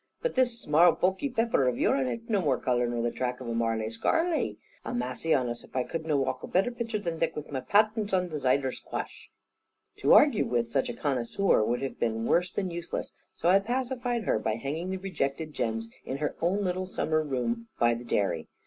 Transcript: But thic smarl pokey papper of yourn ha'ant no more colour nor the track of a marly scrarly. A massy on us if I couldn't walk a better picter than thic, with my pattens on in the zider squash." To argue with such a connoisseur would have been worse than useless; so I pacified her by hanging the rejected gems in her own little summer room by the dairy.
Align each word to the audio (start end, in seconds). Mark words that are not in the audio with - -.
But 0.23 0.33
thic 0.33 0.45
smarl 0.47 0.95
pokey 0.99 1.29
papper 1.29 1.69
of 1.69 1.77
yourn 1.77 2.07
ha'ant 2.07 2.27
no 2.27 2.41
more 2.41 2.57
colour 2.59 2.87
nor 2.87 3.03
the 3.03 3.11
track 3.11 3.39
of 3.39 3.47
a 3.47 3.53
marly 3.53 3.87
scrarly. 3.91 4.57
A 4.83 4.95
massy 4.95 5.31
on 5.31 5.47
us 5.47 5.63
if 5.63 5.75
I 5.75 5.83
couldn't 5.83 6.17
walk 6.17 6.41
a 6.41 6.47
better 6.47 6.71
picter 6.71 6.97
than 6.99 7.19
thic, 7.19 7.35
with 7.35 7.51
my 7.51 7.59
pattens 7.59 8.11
on 8.11 8.23
in 8.23 8.29
the 8.31 8.39
zider 8.39 8.71
squash." 8.71 9.29
To 9.99 10.15
argue 10.15 10.45
with 10.47 10.71
such 10.71 10.89
a 10.89 10.95
connoisseur 10.95 11.63
would 11.63 11.83
have 11.83 11.99
been 11.99 12.25
worse 12.25 12.49
than 12.49 12.71
useless; 12.71 13.13
so 13.35 13.47
I 13.47 13.59
pacified 13.59 14.23
her 14.23 14.39
by 14.39 14.55
hanging 14.55 14.89
the 14.89 14.97
rejected 14.97 15.53
gems 15.53 15.87
in 16.03 16.17
her 16.17 16.35
own 16.41 16.63
little 16.63 16.87
summer 16.87 17.21
room 17.21 17.67
by 17.77 17.93
the 17.93 18.03
dairy. 18.03 18.47